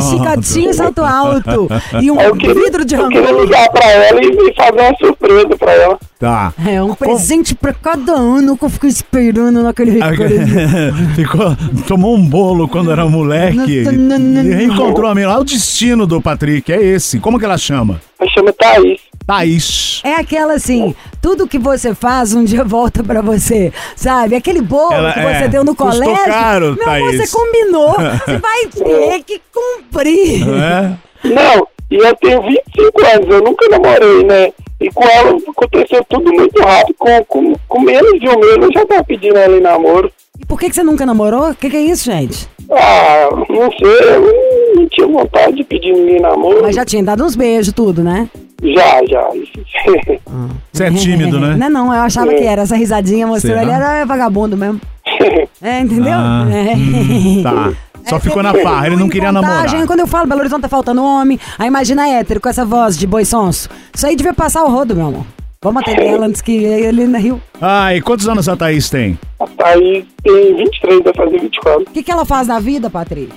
[0.00, 1.68] Chicotinho salto alto.
[2.00, 3.42] E um eu queria, vidro de eu queria rancor.
[3.44, 5.98] ligar pra ela e, e fazer uma surpresa pra ela.
[6.18, 6.52] Tá.
[6.66, 9.98] É um presente pra cada ano que eu fico esperando naquele.
[11.16, 11.56] Ficou,
[11.86, 15.32] tomou um bolo quando era moleque e reencontrou a menina.
[15.32, 17.18] Olha o destino do Patrick, é esse.
[17.18, 18.00] Como que ela chama?
[18.18, 19.00] Ela chama Thaís.
[19.26, 20.00] Thaís.
[20.04, 24.34] É aquela assim, tudo que você faz um dia volta pra você, sabe?
[24.34, 26.24] Aquele bolo Ela- que é, você deu no colégio.
[26.24, 27.16] caro, meu, Thaís.
[27.16, 27.92] você combinou,
[28.26, 29.40] você vai ter que
[29.82, 30.42] cumprir.
[30.48, 30.92] É?
[31.28, 34.52] Não, e eu tenho 25 anos, eu nunca namorei, né?
[34.80, 36.94] E com ela aconteceu tudo muito rápido.
[36.98, 40.10] Com, com, com menos de um mês eu já tava pedindo ela em namoro.
[40.38, 41.50] E por que, que você nunca namorou?
[41.50, 42.48] O que, que é isso, gente?
[42.72, 46.62] Ah, não sei, eu não tinha vontade de pedir ninguém em namoro.
[46.62, 48.28] Mas já tinha dado uns beijos, tudo, né?
[48.62, 49.28] Já, já.
[50.72, 51.56] Você é tímido, né?
[51.58, 52.62] Não, não, eu achava que era.
[52.62, 53.62] Essa risadinha mostrou Será?
[53.62, 54.80] ele era vagabundo mesmo.
[55.62, 56.14] É, entendeu?
[56.14, 56.74] Ah, É.
[56.74, 57.72] hum, tá.
[58.10, 59.86] Só É, ficou na farra, ele não queria namorar.
[59.86, 63.06] Quando eu falo Belo Horizonte tá faltando homem, aí imagina hétero com essa voz de
[63.06, 63.68] boi sonso.
[63.94, 65.24] Isso aí devia passar o rodo, meu amor.
[65.62, 67.40] Vamos atender ela antes que ele na Rio.
[67.60, 69.18] Ah, e quantos anos a Thaís tem?
[69.38, 71.82] A Thaís tem 23, vai fazer 24.
[71.82, 73.30] O que, que ela faz na vida, Patrick?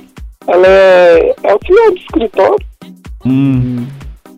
[0.47, 2.65] Ela é auxiliar de escritório.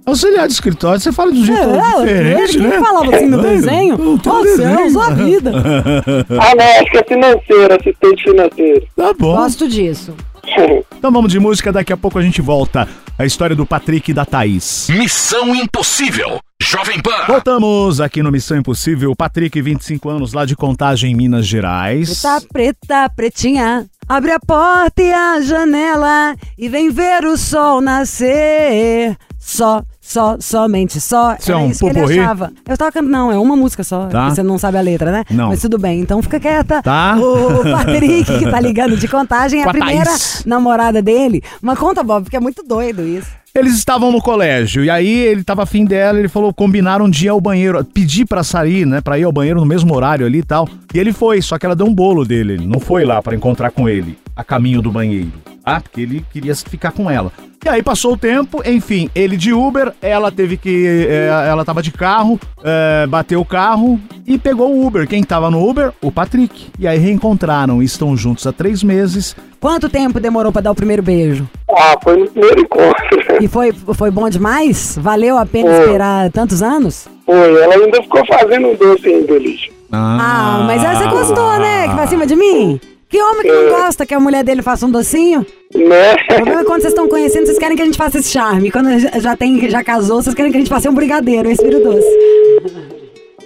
[0.05, 2.79] Auxiliar de escritório, você fala de um jeito diferente, Quem né?
[2.79, 3.95] falava assim no É, desenho?
[3.95, 4.77] Ô, desenho.
[4.91, 5.51] céus, a vida.
[6.39, 8.87] Ah, não, acho que é financeiro, assistente financeiro.
[8.95, 9.35] Tá bom.
[9.35, 10.13] Gosto disso.
[10.97, 12.87] Então vamos de música, daqui a pouco a gente volta.
[13.17, 14.87] A história do Patrick e da Thaís.
[14.89, 16.39] Missão Impossível.
[16.61, 17.25] Jovem Pan.
[17.27, 19.15] Voltamos aqui no Missão Impossível.
[19.15, 22.21] Patrick, 25 anos, lá de Contagem, Minas Gerais.
[22.21, 23.85] Preta, preta, pretinha.
[24.07, 29.15] Abre a porta e a janela e vem ver o sol nascer.
[29.39, 31.35] Só, só, somente só.
[31.39, 32.51] Isso é um isso que ele achava.
[32.67, 34.05] Eu tava cantando, não, é uma música só.
[34.05, 34.29] Tá.
[34.29, 35.23] Você não sabe a letra, né?
[35.31, 35.49] Não.
[35.49, 36.81] Mas tudo bem, então fica quieta.
[36.83, 37.17] Tá.
[37.17, 40.11] O Patrick, que tá ligando de contagem, é a primeira
[40.45, 41.41] namorada dele.
[41.59, 43.29] Mas conta, Bob, porque é muito doido isso.
[43.55, 47.31] Eles estavam no colégio e aí ele tava afim dela, ele falou, combinaram um dia
[47.31, 50.43] ao banheiro, pedir pra sair, né, pra ir ao banheiro no mesmo horário ali e
[50.43, 50.67] tal.
[50.93, 53.33] E ele foi, só que ela deu um bolo dele, ele não foi lá pra
[53.33, 55.31] encontrar com ele, a caminho do banheiro.
[55.63, 57.31] Ah, porque ele queria ficar com ela.
[57.65, 61.07] E aí passou o tempo, enfim, ele de Uber, ela teve que.
[61.09, 65.07] é, ela tava de carro, é, bateu o carro e pegou o Uber.
[65.07, 65.91] Quem tava no Uber?
[65.99, 66.67] O Patrick.
[66.77, 69.35] E aí reencontraram, estão juntos há três meses.
[69.59, 71.49] Quanto tempo demorou pra dar o primeiro beijo?
[71.75, 73.41] Ah, foi no primeiro encontro.
[73.41, 74.95] E foi, foi bom demais?
[75.01, 75.79] Valeu a pena Foi.
[75.79, 77.07] esperar tantos anos?
[77.25, 79.71] Foi, ela ainda ficou fazendo um doce ainda, lixo.
[79.91, 81.87] Ah, mas aí você gostou, né?
[81.87, 82.79] Que vai acima de mim?
[83.09, 85.45] Que homem que não gosta que a mulher dele faça um docinho?
[85.73, 86.13] Né?
[86.13, 88.71] O problema é quando vocês estão conhecendo, vocês querem que a gente faça esse charme.
[88.71, 91.79] Quando já- tem, já casou, vocês querem que a gente faça um brigadeiro, esse vira
[91.79, 92.07] doce.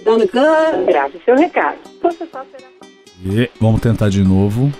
[0.04, 0.84] Dando can...
[0.86, 1.76] Grave seu recado.
[2.02, 2.70] Você só será.
[3.24, 4.72] E vamos tentar de novo.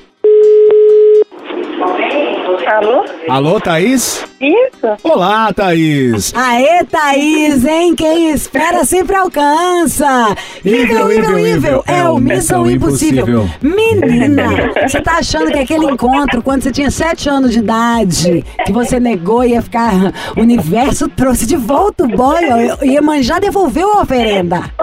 [2.67, 3.05] Alô?
[3.29, 4.25] Alô, Thaís?
[4.41, 4.97] Isso.
[5.05, 6.33] Olá, Thaís.
[6.35, 7.95] Aê, Thaís, hein?
[7.95, 10.35] Quem espera sempre alcança.
[10.65, 11.85] Evil, evil, evil.
[11.87, 13.47] É o Missão Impossível.
[13.61, 14.49] Menina,
[14.89, 18.99] você tá achando que aquele encontro, quando você tinha sete anos de idade, que você
[18.99, 20.11] negou e ia ficar.
[20.35, 24.63] O universo trouxe de volta o boy, ó, e Iemanjá devolveu a oferenda.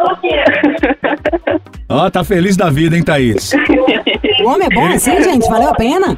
[1.89, 3.53] Ó, tá feliz da vida, hein, Thaís?
[4.43, 5.47] O homem é bom assim, gente?
[5.49, 6.17] Valeu a pena?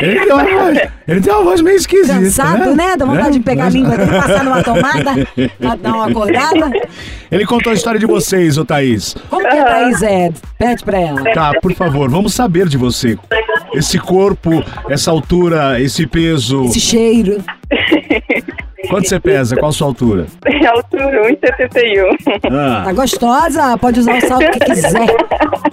[0.00, 2.14] Ele tem uma voz, ele tem uma voz meio esquisita.
[2.14, 2.96] Cansado, né?
[2.96, 6.70] Dá vontade de pegar a língua dele, passar numa tomada, pra dar uma acordada.
[7.30, 9.16] Ele contou a história de vocês, ô Thaís.
[9.30, 10.32] Como que a Thaís é?
[10.58, 11.34] Pede pra ela.
[11.34, 13.18] Tá, por favor, vamos saber de você.
[13.74, 16.64] Esse corpo, essa altura, esse peso.
[16.64, 17.42] Esse cheiro.
[18.88, 19.56] Quanto você pesa?
[19.56, 20.26] Qual a sua altura?
[20.42, 22.16] Tem altura 1,71.
[22.50, 22.82] Ah.
[22.84, 23.78] Tá gostosa?
[23.78, 25.06] Pode usar o salto que quiser.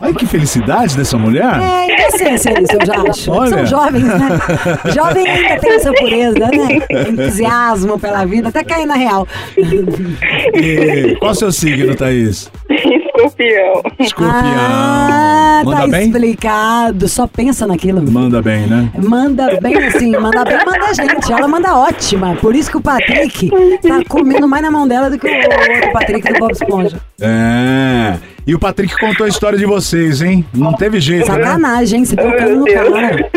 [0.02, 1.60] Olha que felicidade dessa mulher.
[1.62, 3.32] É, inocência isso, eu já acho.
[3.32, 3.50] Olha.
[3.50, 4.39] São jovens, né?
[4.93, 7.08] Jovem ainda tem essa pureza, né?
[7.10, 9.28] Entusiasmo pela vida, até cair na real.
[9.58, 12.52] E qual o seu signo, Thaís?
[13.26, 13.82] Escorpião.
[14.00, 14.56] Escorpião.
[14.58, 16.04] Ah, Manda tá bem?
[16.08, 17.08] explicado.
[17.08, 18.02] Só pensa naquilo.
[18.12, 18.90] Manda bem, né?
[18.98, 21.32] Manda bem assim, manda bem, manda a gente.
[21.32, 22.36] Ela manda ótima.
[22.36, 23.50] Por isso que o Patrick
[23.82, 27.00] tá comendo mais na mão dela do que o outro Patrick do Bob Esponja.
[27.20, 28.18] É.
[28.46, 30.44] E o Patrick contou a história de vocês, hein?
[30.54, 31.44] Não teve jeito, né?
[31.44, 32.06] Sacanagem, hein?
[32.06, 33.30] Você deu cano no cara.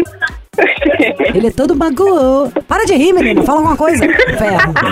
[1.34, 2.50] Ele é todo baguou.
[2.68, 3.42] Para de rir, menino.
[3.44, 4.04] Fala alguma coisa.
[4.06, 4.74] Ferro.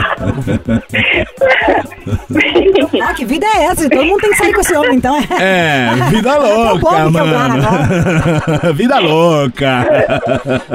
[3.03, 3.89] Ah, que vida é essa?
[3.89, 5.17] Todo mundo tem que sair com esse homem, então.
[5.41, 8.75] É, vida É o louca, Bob que é mano.
[8.75, 9.87] vida louca.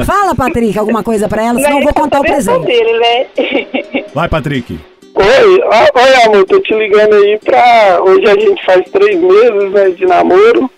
[0.06, 2.66] Fala, Patrick, alguma coisa pra ela, senão eu vou contar o presente.
[2.66, 4.06] dele, né?
[4.14, 4.80] Vai, Patrick.
[5.16, 8.02] Oi, oi amor, tô te ligando aí pra.
[8.04, 10.70] Hoje a gente faz três meses né, de namoro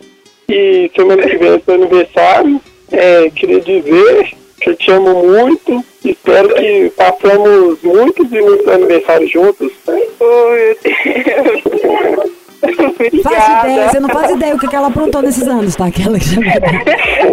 [0.48, 2.62] e semana que vem é seu aniversário.
[2.92, 5.84] É, queria dizer que eu te amo muito.
[6.04, 9.72] Espero que passamos muitos e muitos aniversários juntos.
[9.88, 12.40] Oh, meu Deus.
[13.24, 15.86] Faz ideia, você não faz ideia o que que ela aprontou nesses anos, tá?
[15.86, 16.18] Aquela.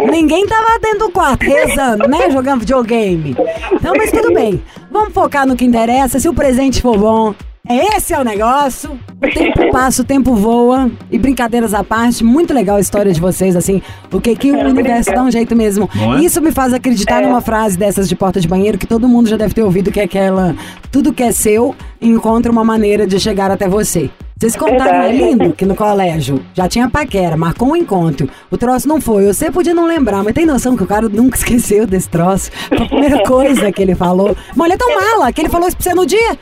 [0.09, 2.29] Ninguém tava dentro do quarto rezando, né?
[2.31, 3.35] Jogando videogame.
[3.73, 4.63] Então, mas tudo bem.
[4.89, 6.19] Vamos focar no que interessa.
[6.19, 7.35] Se o presente for bom,
[7.69, 8.99] esse é o negócio.
[9.21, 10.89] O tempo passa, o tempo voa.
[11.11, 13.81] E brincadeiras à parte, muito legal a história de vocês, assim.
[14.11, 15.89] O que que o universo dá um jeito mesmo.
[16.17, 16.23] É?
[16.23, 19.37] Isso me faz acreditar numa frase dessas de porta de banheiro que todo mundo já
[19.37, 20.55] deve ter ouvido, que é aquela...
[20.91, 24.09] Tudo que é seu, encontra uma maneira de chegar até você.
[24.39, 28.29] Vocês contaram, é lindo, que no colégio já tinha paquera, marcou um encontro.
[28.51, 29.25] O troço não foi.
[29.25, 32.51] Você podia não lembrar, mas tem noção que o cara nunca esqueceu desse troço.
[32.69, 34.37] Foi a primeira coisa que ele falou.
[34.55, 36.37] Mulher é tão mala que ele falou isso pra você no dia.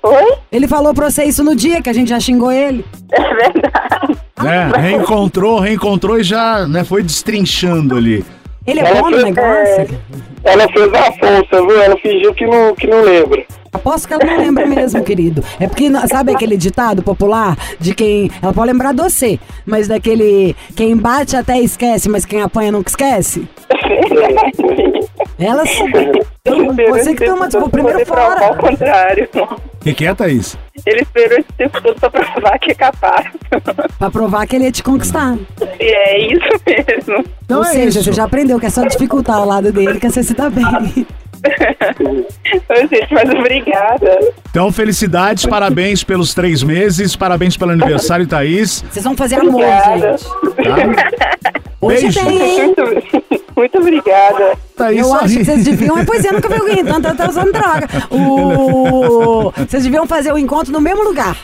[0.00, 0.34] Oi?
[0.52, 2.84] Ele falou pra você isso no dia que a gente já xingou ele.
[3.10, 4.16] É verdade.
[4.46, 8.24] É, reencontrou, reencontrou e já né, foi destrinchando ali.
[8.64, 9.98] Ele é bom no negócio.
[10.44, 11.82] Ela fez a força, viu?
[11.82, 13.44] Ela fingiu que não, que não lembra.
[13.72, 15.44] Aposto que ela não lembra mesmo, querido.
[15.58, 18.30] É porque, sabe aquele ditado popular de quem.
[18.42, 20.56] Ela pode lembrar de você, mas daquele.
[20.74, 23.48] Quem bate até esquece, mas quem apanha nunca esquece?
[25.38, 25.62] Ela.
[26.44, 28.46] Então, você que toma, tipo, primeiro fora.
[28.46, 29.28] Ao contrário.
[29.34, 30.58] O que, que é, Thaís?
[30.84, 33.26] Ele esperou esse tempo todo pra provar que é capaz.
[33.98, 35.36] Pra provar que ele ia te conquistar.
[35.78, 37.24] E é isso mesmo.
[37.44, 38.04] Então Ou é seja, isso.
[38.04, 41.06] você já aprendeu que é só dificultar ao lado dele que você se dá bem.
[42.90, 44.18] Gente, mas obrigada.
[44.50, 48.84] Então, felicidades, parabéns pelos três meses, parabéns pelo aniversário, Thaís.
[48.90, 50.16] Vocês vão fazer amor, Obrigada.
[50.16, 50.24] gente.
[50.24, 51.60] Tá?
[51.80, 52.20] Hoje Beijo.
[52.26, 52.74] tem, hein?
[53.60, 54.56] Muito, obrigada.
[54.74, 55.98] Thaís Eu acho que vocês deviam.
[55.98, 57.86] É, pois é, nunca vi alguém tanto, tá usando droga.
[58.10, 59.52] O...
[59.68, 61.36] Vocês deviam fazer o encontro no mesmo lugar.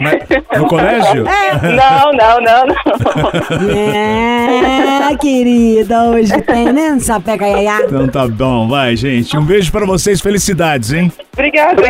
[0.00, 0.22] Mas-
[0.58, 1.24] No colégio?
[1.24, 3.76] Não, não, não, não.
[3.76, 6.98] É, querida, hoje tem, né?
[7.00, 7.80] Sapeca iaiá.
[7.84, 9.36] Então tá bom, vai, gente.
[9.36, 11.12] Um beijo pra vocês, felicidades, hein?
[11.34, 11.82] Obrigada.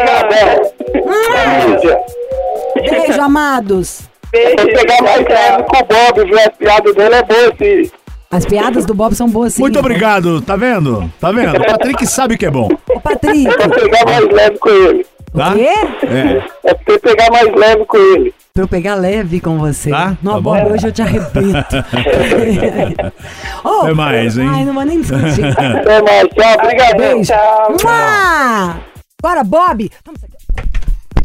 [2.75, 4.03] Beijo, amados.
[4.33, 4.57] Beijo.
[4.57, 6.38] Vou pegar mais leve com o Bob, viu?
[6.40, 7.90] A piada dele é boa, sim.
[8.33, 9.61] As piadas do Bob são boas, sim.
[9.61, 11.12] Muito obrigado, tá vendo?
[11.21, 11.55] Tá vendo?
[11.61, 15.07] O Patrick sabe que é bom, Ô, Patrick, Vou pegar mais leve com ele.
[15.37, 15.51] tá?
[15.51, 16.07] o quê?
[16.07, 16.42] É.
[16.71, 18.35] É pra pegar mais leve com ele.
[18.55, 19.90] Pra eu pegar leve com você.
[19.90, 20.16] Tá?
[20.23, 20.55] Não, Tá bom.
[20.55, 21.77] Bob, hoje eu te arrebento.
[23.64, 24.49] oh, Até mais, hein?
[24.51, 25.45] Ai, não vou nem discutir.
[25.57, 26.97] Até mais, tchau, obrigado.
[26.97, 27.33] Beijo.
[27.33, 27.77] Tchau.
[27.83, 28.77] Mua!
[29.23, 29.85] Bora, Bob!
[29.85, 30.66] Isso aqui.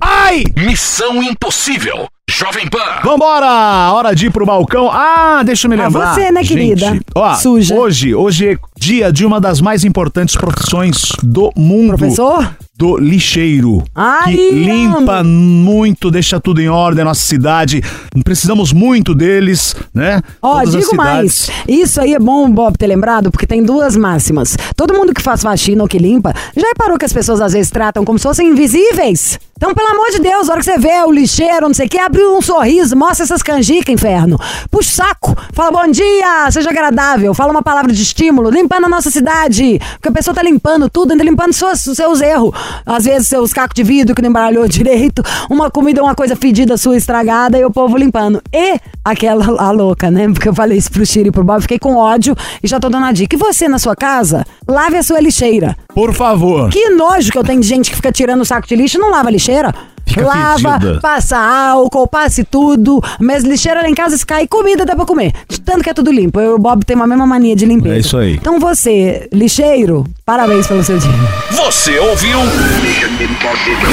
[0.01, 0.43] Ai!
[0.57, 2.07] Missão Impossível.
[2.29, 3.01] Jovem Pan.
[3.03, 3.91] Vambora!
[3.93, 4.89] Hora de ir pro balcão.
[4.91, 6.13] Ah, deixa eu me Ah, lembrar.
[6.13, 6.99] você, né, Gente, querida?
[7.15, 7.73] Ó, Suja.
[7.73, 11.97] Hoje, hoje é dia de uma das mais importantes profissões do mundo.
[11.97, 12.53] Professor?
[12.77, 13.83] Do lixeiro.
[13.95, 17.81] Ai, que limpa muito, deixa tudo em ordem na nossa cidade.
[18.23, 20.21] Precisamos muito deles, né?
[20.39, 23.95] Ó, Todas as digo mais, isso aí é bom, Bob, ter lembrado, porque tem duas
[23.95, 24.55] máximas.
[24.75, 27.71] Todo mundo que faz faxina ou que limpa, já reparou que as pessoas às vezes
[27.71, 29.39] tratam como se fossem invisíveis?
[29.57, 31.89] Então, pelo amor de Deus, a hora que você vê o lixeiro, não sei o
[31.89, 34.39] que, abre um sorriso, mostra essas canjicas, inferno.
[34.69, 38.89] Puxa o saco, fala bom dia, seja agradável, fala uma palavra de estímulo, limpando a
[38.89, 39.79] nossa cidade.
[39.93, 42.51] Porque a pessoa tá limpando tudo, ainda limpando suas, seus erros.
[42.85, 46.77] Às vezes seus cacos de vidro que não embaralhou direito, uma comida, uma coisa fedida
[46.77, 48.41] sua estragada e o povo limpando.
[48.53, 50.27] E aquela a louca, né?
[50.29, 52.89] Porque eu falei isso pro Chiro e pro Bob, fiquei com ódio e já tô
[52.89, 53.35] dando a dica.
[53.35, 55.75] E você na sua casa, lave a sua lixeira.
[55.97, 56.69] Por favor.
[56.69, 59.01] Que nojo que eu tenho de gente que fica tirando o saco de lixo e
[59.01, 59.73] não lava a lixeira.
[60.05, 60.99] Fica Lava, fedida.
[61.01, 63.01] passa álcool, passe tudo.
[63.19, 65.33] Mas lixeira lá em casa, se cai comida, dá pra comer.
[65.49, 66.39] De tanto que é tudo limpo.
[66.39, 67.95] Eu e o Bob tem uma mesma mania de limpeza.
[67.95, 68.35] É isso aí.
[68.35, 71.09] Então você, lixeiro, parabéns pelo seu dia.
[71.49, 72.41] Você ouviu?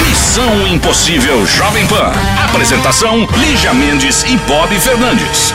[0.06, 2.12] Missão Impossível Jovem Pan.
[2.50, 5.54] Apresentação: Lígia Mendes e Bob Fernandes.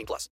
[0.00, 0.28] 18 plus.